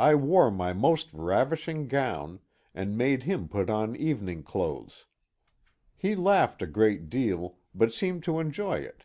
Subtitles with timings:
[0.00, 2.40] I wore my most ravishing gown,
[2.74, 5.06] and made him put on evening clothes.
[5.96, 9.04] He laughed a great deal, but seemed to enjoy it.